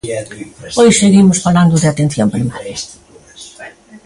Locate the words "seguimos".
1.01-1.37